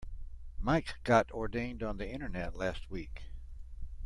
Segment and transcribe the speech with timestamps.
[0.59, 3.25] Mike got ordained on the internet last week.